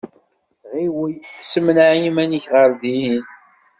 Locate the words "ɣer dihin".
2.53-3.25